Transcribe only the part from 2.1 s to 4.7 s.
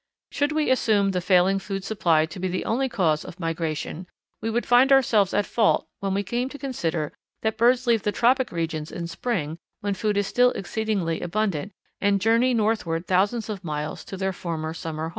to be the sole cause of migration, we would